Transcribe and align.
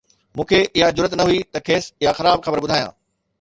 مون 0.37 0.45
کي 0.51 0.59
اها 0.77 0.87
جرئت 0.99 1.13
نه 1.19 1.23
هئي 1.27 1.39
ته 1.53 1.59
کيس 1.67 1.85
اها 2.01 2.15
خراب 2.21 2.37
خبر 2.45 2.57
ٻڌايان 2.63 2.91